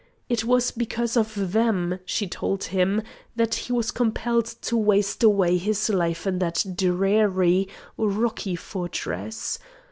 It 0.29 0.43
was 0.43 0.71
because 0.71 1.15
of 1.15 1.51
them, 1.53 1.99
she 2.07 2.27
told 2.27 2.63
him, 2.63 3.03
that 3.35 3.53
he 3.53 3.71
was 3.71 3.91
compelled 3.91 4.45
to 4.63 4.75
waste 4.75 5.21
away 5.21 5.57
his 5.57 5.89
life 5.91 6.25
in 6.25 6.39
that 6.39 6.65
dreary 6.75 7.67
rocky 7.97 8.55
fortress. 8.55 9.59